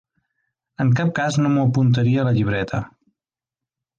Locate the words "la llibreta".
2.31-2.83